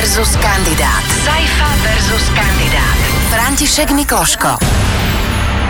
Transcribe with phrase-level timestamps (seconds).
[0.00, 1.04] versus kandidát.
[1.28, 2.96] Saifa versus kandidát.
[3.28, 4.56] František Mikloško.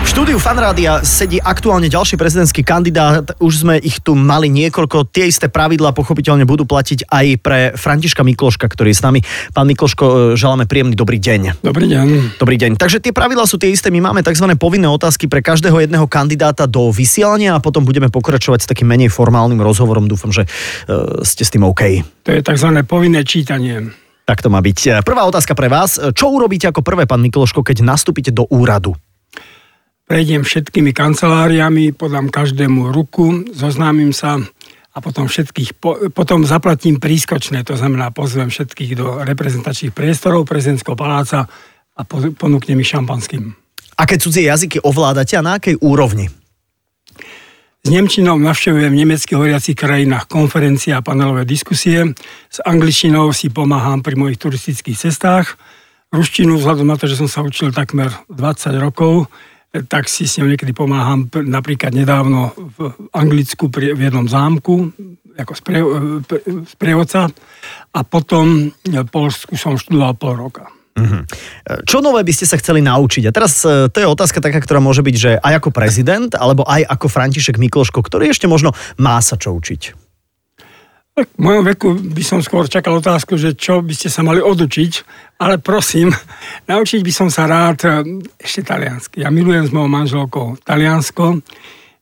[0.01, 3.35] V štúdiu Fanrádia sedí aktuálne ďalší prezidentský kandidát.
[3.43, 5.11] Už sme ich tu mali niekoľko.
[5.11, 9.19] Tie isté pravidlá pochopiteľne budú platiť aj pre Františka Mikloška, ktorý je s nami.
[9.51, 11.59] Pán Mikloško, e, želáme príjemný dobrý deň.
[11.59, 12.39] Dobrý deň.
[12.39, 12.79] Dobrý deň.
[12.79, 13.91] Takže tie pravidlá sú tie isté.
[13.91, 14.47] My máme tzv.
[14.55, 19.11] povinné otázky pre každého jedného kandidáta do vysielania a potom budeme pokračovať s takým menej
[19.11, 20.07] formálnym rozhovorom.
[20.07, 21.99] Dúfam, že uh, ste s tým OK.
[22.23, 22.69] To je tzv.
[22.87, 24.00] povinné čítanie.
[24.25, 25.03] Tak to má byť.
[25.03, 25.97] Prvá otázka pre vás.
[25.97, 28.95] Čo urobíte ako prvé, pán Mikloško, keď nastúpite do úradu?
[30.11, 34.43] prejdem všetkými kanceláriami, podám každému ruku, zoznámim sa
[34.91, 40.99] a potom všetkých, po, potom zaplatím prískočné, to znamená pozvem všetkých do reprezentačných priestorov prezidentského
[40.99, 41.47] paláca
[41.95, 42.01] a
[42.35, 43.55] ponúknem ich šampanským.
[43.95, 46.27] Aké cudzie jazyky ovládate a na akej úrovni?
[47.81, 52.13] S Nemčinou navštevujem v nemeckých hovoriacich krajinách konferencie a panelové diskusie.
[52.45, 55.57] S angličtinou si pomáham pri mojich turistických cestách.
[56.13, 59.33] Ruštinu, vzhľadom na to, že som sa učil takmer 20 rokov,
[59.89, 61.25] tak si s ňou niekedy pomáham.
[61.33, 64.93] Napríklad nedávno v Anglicku pri, v jednom zámku,
[65.41, 65.51] ako
[66.69, 67.33] sprievodca.
[67.97, 70.69] A potom v Polsku som študoval pol roka.
[70.91, 71.21] Mm-hmm.
[71.87, 73.31] Čo nové by ste sa chceli naučiť?
[73.31, 76.67] A teraz e, to je otázka taká, ktorá môže byť, že aj ako prezident, alebo
[76.67, 80.11] aj ako František Mikloško, ktorý ešte možno má sa čo učiť.
[81.11, 84.39] Tak v mojom veku by som skôr čakal otázku, že čo by ste sa mali
[84.39, 84.91] odučiť,
[85.43, 86.11] ale prosím,
[86.71, 87.91] naučiť by som sa rád eh,
[88.39, 89.23] ešte taliansky.
[89.23, 91.43] Ja milujem s mojou manželkou Taliansko,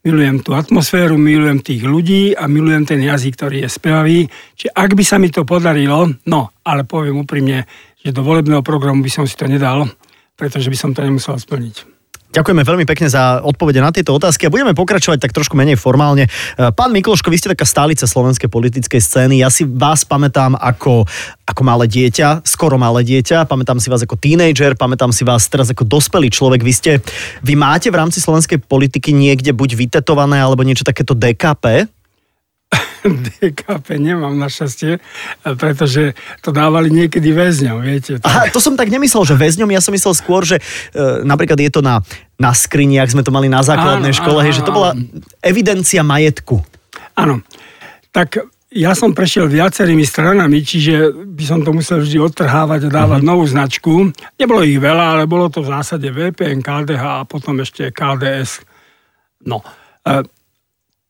[0.05, 4.19] milujem tú atmosféru, milujem tých ľudí a milujem ten jazyk, ktorý je spevavý.
[4.55, 7.65] Čiže ak by sa mi to podarilo, no, ale poviem úprimne,
[8.09, 9.85] že do volebného programu by som si to nedal,
[10.33, 11.85] pretože by som to nemusel splniť.
[12.29, 16.29] Ďakujeme veľmi pekne za odpovede na tieto otázky a budeme pokračovať tak trošku menej formálne.
[16.29, 19.41] E, pán Mikloško, vy ste taká stálica slovenskej politickej scény.
[19.41, 21.09] Ja si vás pamätám ako,
[21.49, 25.73] ako malé dieťa, skoro malé dieťa, pamätám si vás ako tínejdžer, pamätám si vás teraz
[25.73, 26.61] ako dospelý človek.
[26.61, 26.91] Vy ste,
[27.41, 31.89] vy máte v rámci slovenskej politiky niekde buď vytetované alebo niečo takéto DKP?
[33.03, 34.99] DKP nemám našťastie,
[35.55, 38.19] pretože to dávali niekedy väzňom, viete.
[38.19, 38.25] To...
[38.27, 40.63] Aha, to som tak nemyslel, že väzňom, ja som myslel skôr, že e,
[41.23, 42.03] napríklad je to na,
[42.35, 44.91] na skriniach, sme to mali na základnej áno, škole, áno, že to bola
[45.43, 46.59] evidencia majetku.
[47.15, 47.43] Áno,
[48.11, 53.21] tak ja som prešiel viacerými stranami, čiže by som to musel vždy odtrhávať a dávať
[53.25, 53.31] uh-huh.
[53.33, 54.13] novú značku.
[54.37, 58.61] Nebolo ich veľa, ale bolo to v zásade VPN, KDH a potom ešte KDS.
[59.49, 59.65] No,
[60.05, 60.21] e,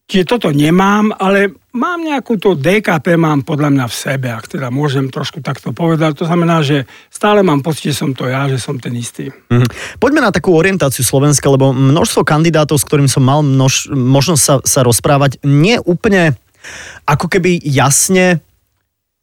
[0.09, 4.73] Čiže toto nemám, ale mám nejakú to DKP, mám podľa mňa v sebe, ak teda
[4.73, 6.17] môžem trošku takto povedať.
[6.17, 9.29] To znamená, že stále mám pocit, že som to ja, že som ten istý.
[9.29, 10.01] Mm-hmm.
[10.01, 14.55] Poďme na takú orientáciu Slovenska, lebo množstvo kandidátov, s ktorým som mal množ, možnosť sa,
[14.65, 16.33] sa rozprávať, nie úplne
[17.05, 18.41] ako keby jasne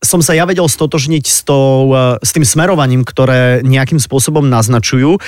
[0.05, 5.19] som sa ja vedel stotožniť s, tou, e, s tým smerovaním, ktoré nejakým spôsobom naznačujú.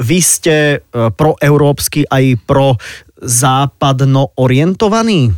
[0.00, 0.76] Vy ste e,
[1.12, 2.80] proeurópsky aj pro
[3.18, 5.34] západno orientovaný?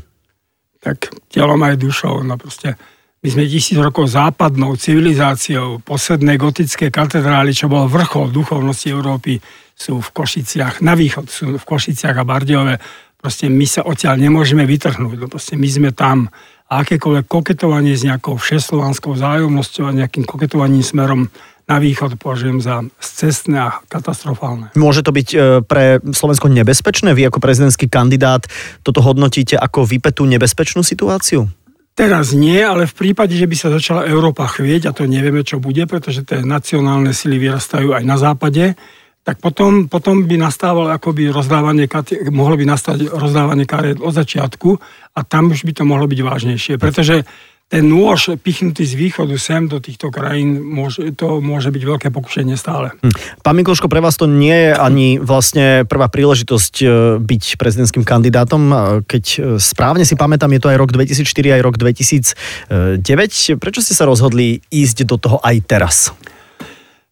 [0.80, 2.76] Tak telom aj dušou, no proste
[3.20, 9.36] my sme tisíc rokov západnou civilizáciou, posledné gotické katedrály, čo bol vrchol duchovnosti Európy,
[9.76, 12.80] sú v Košiciach, na východ sú v Košiciach a Bardiove.
[13.20, 16.32] Proste my sa odtiaľ nemôžeme vytrhnúť, no proste my sme tam.
[16.72, 21.28] A akékoľvek koketovanie s nejakou všeslovanskou zájomnosťou a nejakým koketovaním smerom
[21.70, 24.74] na východ považujem za cestné a katastrofálne.
[24.74, 27.14] Môže to byť e, pre Slovensko nebezpečné?
[27.14, 28.50] Vy ako prezidentský kandidát
[28.82, 31.46] toto hodnotíte ako vypetú nebezpečnú situáciu?
[31.94, 35.62] Teraz nie, ale v prípade, že by sa začala Európa chvieť, a to nevieme, čo
[35.62, 38.74] bude, pretože tie nacionálne sily vyrastajú aj na západe,
[39.20, 41.84] tak potom, potom by nastávalo akoby rozdávanie,
[42.32, 44.80] mohlo by nastať rozdávanie kariet od začiatku
[45.12, 47.28] a tam už by to mohlo byť vážnejšie, pretože
[47.70, 52.58] ten nôž pichnutý z východu sem do týchto krajín, môže, to môže byť veľké pokušenie
[52.58, 52.90] stále.
[52.98, 53.14] Hm.
[53.46, 56.86] Pán Mikloško, pre vás to nie je ani vlastne prvá príležitosť e,
[57.22, 58.62] byť prezidentským kandidátom.
[59.06, 61.22] Keď e, správne si pamätám, je to aj rok 2004,
[61.54, 63.62] aj rok 2009.
[63.62, 66.10] Prečo ste sa rozhodli ísť do toho aj teraz?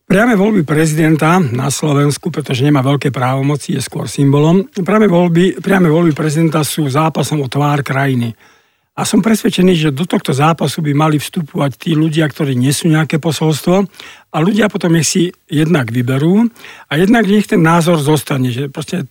[0.08, 4.66] Priame voľby prezidenta na Slovensku, pretože nemá veľké právomoci, je skôr symbolom.
[4.72, 8.57] Priame voľby, priame voľby prezidenta sú zápasom o tvár krajiny.
[8.98, 13.22] A som presvedčený, že do tohto zápasu by mali vstupovať tí ľudia, ktorí nesú nejaké
[13.22, 13.86] posolstvo
[14.34, 16.50] a ľudia potom nech si jednak vyberú
[16.90, 18.50] a jednak nech ten názor zostane.
[18.50, 19.06] Že proste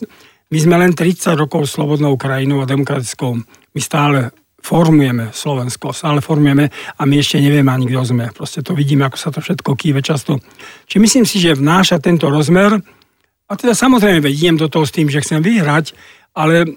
[0.51, 3.39] my sme len 30 rokov slobodnou krajinou a demokratickou.
[3.47, 6.67] My stále formujeme Slovensko, stále formujeme
[6.99, 8.27] a my ešte nevieme ani, kto sme.
[8.35, 10.43] Proste to vidíme, ako sa to všetko kýve často.
[10.91, 12.75] Čiže myslím si, že vnáša tento rozmer
[13.47, 15.95] a teda samozrejme vediem do toho s tým, že chcem vyhrať,
[16.35, 16.67] ale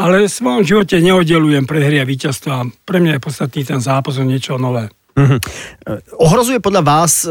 [0.00, 2.64] ale v svojom živote neoddelujem prehry a víťazstva.
[2.88, 4.88] Pre mňa je podstatný ten zápas o niečo nové.
[5.20, 5.40] Mm-hmm.
[6.16, 7.28] Ohrozuje podľa vás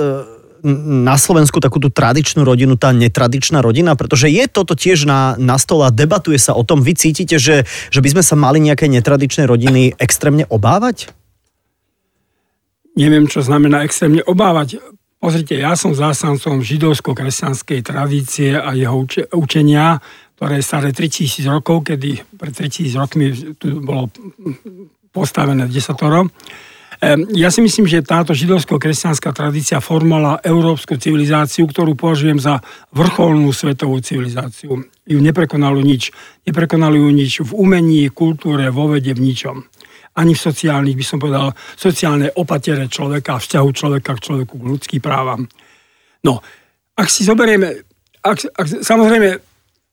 [0.64, 5.56] na Slovensku takú tú tradičnú rodinu, tá netradičná rodina, pretože je toto tiež na, na
[5.56, 6.84] stole a debatuje sa o tom.
[6.84, 11.16] Vy cítite, že, že by sme sa mali nejaké netradičné rodiny extrémne obávať?
[13.00, 14.84] Neviem, čo znamená extrémne obávať.
[15.20, 19.04] Pozrite, ja som zástancom židovsko-kresťanskej tradície a jeho
[19.36, 20.00] učenia,
[20.40, 24.08] ktoré je staré 3000 rokov, kedy pred 3000 rokmi tu bolo
[25.12, 26.32] postavené desatoro.
[27.36, 32.64] Ja si myslím, že táto židovsko-kresťanská tradícia formovala európsku civilizáciu, ktorú považujem za
[32.96, 34.80] vrcholnú svetovú civilizáciu.
[35.04, 36.16] Ju neprekonalo nič.
[36.48, 39.60] Neprekonalo ju nič v umení, kultúre, vo vede, v ničom.
[40.16, 45.04] Ani v sociálnych, by som povedal, sociálne opatere človeka, vzťahu človeka k človeku, k ľudským
[45.04, 45.52] právam.
[46.24, 46.40] No,
[46.96, 47.76] ak si zoberieme,
[48.24, 49.49] ak, ak, samozrejme,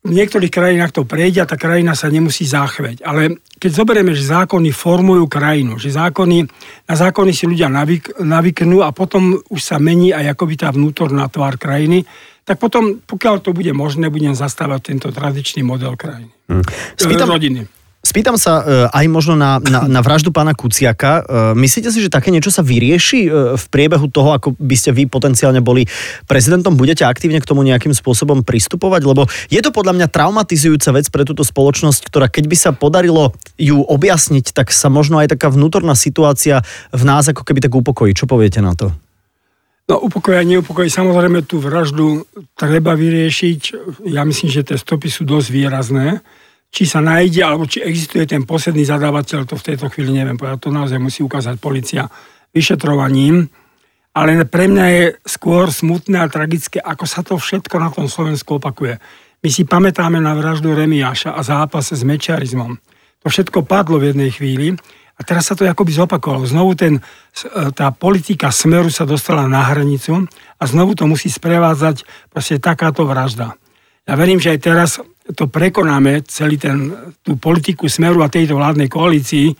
[0.06, 3.02] v niektorých krajinách to prejde a tá krajina sa nemusí záchveť.
[3.02, 6.46] Ale keď zoberieme, že zákony formujú krajinu, že zákony,
[6.86, 11.26] na zákony si ľudia navyk, navyknú a potom už sa mení aj akoby tá vnútorná
[11.26, 12.06] tvár krajiny,
[12.46, 16.30] tak potom, pokiaľ to bude možné, budem zastávať tento tradičný model krajiny.
[16.46, 16.62] Hmm.
[16.94, 17.66] Spýtam, rodiny.
[18.06, 21.26] Spýtam sa e, aj možno na, na, na vraždu pána Kuciaka.
[21.26, 24.94] E, myslíte si, že také niečo sa vyrieši e, v priebehu toho, ako by ste
[24.94, 25.90] vy potenciálne boli
[26.30, 26.78] prezidentom?
[26.78, 29.02] Budete aktívne k tomu nejakým spôsobom pristupovať?
[29.02, 33.34] Lebo je to podľa mňa traumatizujúca vec pre túto spoločnosť, ktorá keď by sa podarilo
[33.58, 36.62] ju objasniť, tak sa možno aj taká vnútorná situácia
[36.94, 38.14] v nás ako keby tak upokojí.
[38.14, 38.94] Čo poviete na to?
[39.90, 42.22] No upokoj a neupokoj, samozrejme tú vraždu
[42.54, 43.60] treba vyriešiť.
[44.06, 46.22] Ja myslím, že tie stopy sú dosť výrazné
[46.76, 50.68] či sa nájde, alebo či existuje ten posledný zadávateľ, to v tejto chvíli neviem povedať,
[50.68, 52.04] to naozaj musí ukázať policia
[52.52, 53.48] vyšetrovaním.
[54.12, 58.60] Ale pre mňa je skôr smutné a tragické, ako sa to všetko na tom Slovensku
[58.60, 59.00] opakuje.
[59.40, 62.76] My si pamätáme na vraždu Remiáša a zápas s mečiarizmom.
[63.24, 64.76] To všetko padlo v jednej chvíli
[65.16, 66.44] a teraz sa to akoby zopakovalo.
[66.44, 67.00] Znovu ten,
[67.72, 70.28] tá politika smeru sa dostala na hranicu
[70.60, 73.56] a znovu to musí sprevádzať proste takáto vražda.
[74.04, 74.90] Ja verím, že aj teraz
[75.34, 76.94] to prekonáme, celý ten,
[77.26, 79.50] tú politiku Smeru a tejto vládnej koalícii,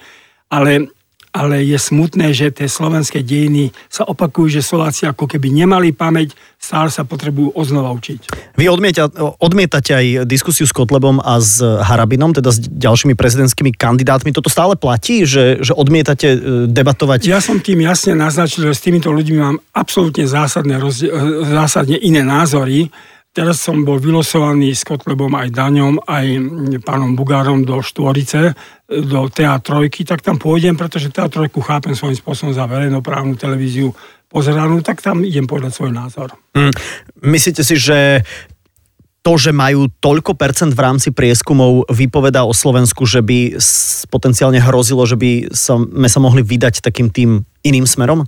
[0.47, 0.87] ale,
[1.35, 6.39] ale je smutné, že tie slovenské dejiny sa opakujú, že Slováci ako keby nemali pamäť,
[6.55, 8.55] stále sa potrebujú oznova učiť.
[8.55, 9.11] Vy odmieta,
[9.43, 14.31] odmietate aj diskusiu s Kotlebom a s Harabinom, teda s ďalšími prezidentskými kandidátmi.
[14.31, 16.39] Toto stále platí, že, že odmietate e,
[16.71, 17.27] debatovať?
[17.27, 20.79] Ja som tým jasne naznačil, že s týmito ľuďmi mám absolútne zásadne,
[21.51, 22.87] zásadne iné názory
[23.37, 26.27] Teraz som bol vylosovaný s Kotlebom aj Daňom, aj
[26.81, 28.56] pánom Bugárom do Štvorice,
[28.88, 33.93] do TA3, tak tam pôjdem, pretože TA3 chápem svojím spôsobom za verejnoprávnu televíziu
[34.33, 36.33] pozeranú, tak tam idem povedať svoj názor.
[36.56, 36.73] Hmm.
[37.21, 38.25] Myslíte si, že
[39.21, 43.61] to, že majú toľko percent v rámci prieskumov, vypovedá o Slovensku, že by
[44.09, 48.25] potenciálne hrozilo, že by sme sa mohli vydať takým tým iným smerom?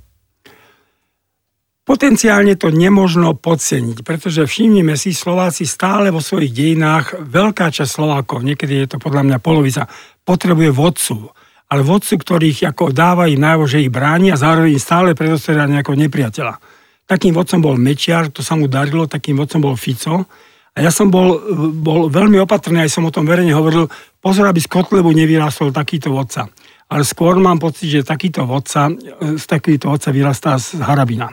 [1.88, 8.44] Potenciálne to nemožno podceniť, pretože všimnime si, Slováci stále vo svojich dejinách, veľká časť Slovákov,
[8.44, 9.88] niekedy je to podľa mňa polovica,
[10.20, 11.32] potrebuje vodcu.
[11.72, 16.60] Ale vodcu, ktorých ako dávajú najavo, že ich bráni a zároveň stále predosteria nejakého nepriateľa.
[17.08, 20.28] Takým vodcom bol Mečiar, to sa mu darilo, takým vodcom bol Fico.
[20.76, 21.40] A ja som bol,
[21.72, 23.88] bol veľmi opatrný, aj som o tom verejne hovoril,
[24.20, 26.52] pozor, aby z Kotlebu nevyrástol takýto vodca.
[26.92, 28.92] Ale skôr mám pocit, že takýto vodca,
[29.40, 31.32] z takýto vodca vyrastá z Harabina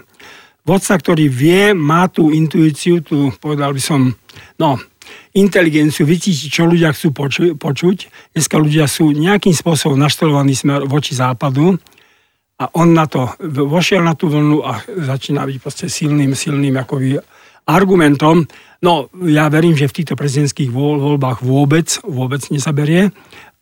[0.66, 4.12] vodca, ktorý vie, má tú intuíciu, tú, povedal by som,
[4.58, 4.82] no,
[5.38, 7.98] inteligenciu, vycítiť, čo ľudia chcú poču- počuť.
[8.34, 11.78] Dneska ľudia sú nejakým spôsobom naštelovaní smer voči západu
[12.58, 17.20] a on na to vošiel na tú vlnu a začína byť proste silným, silným akoby
[17.70, 18.48] argumentom.
[18.82, 23.12] No, ja verím, že v týchto prezidentských voľbách vôbec, vôbec nezaberie,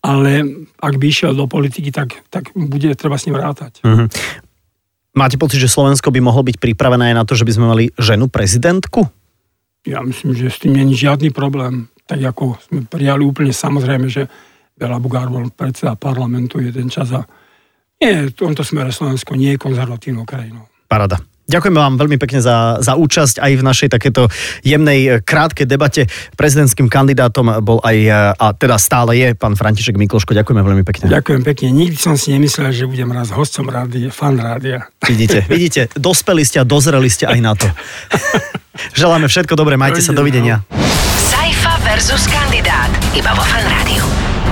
[0.03, 0.31] ale
[0.77, 3.79] ak by išiel do politiky, tak, tak bude treba s ním rátať.
[3.81, 4.07] Mm-hmm.
[5.13, 7.85] Máte pocit, že Slovensko by mohlo byť pripravené aj na to, že by sme mali
[8.01, 9.05] ženu prezidentku?
[9.85, 11.91] Ja myslím, že s tým není žiadny problém.
[12.09, 14.25] Tak ako sme prijali úplne samozrejme, že
[14.73, 17.23] Bela Bugár bol predseda parlamentu jeden čas a
[18.01, 20.67] nie, v tomto smere Slovensko nie je konzervatívnou krajinou.
[20.89, 21.21] Parada.
[21.43, 24.31] Ďakujem vám veľmi pekne za, za účasť aj v našej takéto
[24.63, 26.07] jemnej, e, krátkej debate.
[26.39, 30.31] Prezidentským kandidátom bol aj, e, a teda stále je, pán František Mikloško.
[30.31, 31.11] Ďakujeme veľmi pekne.
[31.11, 31.67] Ďakujem pekne.
[31.75, 34.87] Nikdy som si nemyslel, že budem raz hostom rádia, fan rádia.
[35.03, 37.67] Vidíte, vidíte, dospeli ste a dozreli ste aj na to.
[38.99, 40.63] Želáme všetko dobré, majte sa, dovidenia.
[41.19, 43.92] Saifa versus kandidát, iba vo fan rádiu.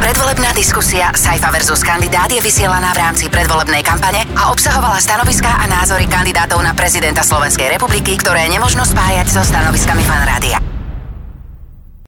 [0.02, 5.70] Predvolebná diskusia Saifa versus kandidát je vysielaná v rámci predvolebnej kampane a obsahovala stanoviská a
[5.70, 10.71] názory kandidátov na prezidenta Slovenskej republiky, ktoré nemožno spájať so stanoviskami fanrádia.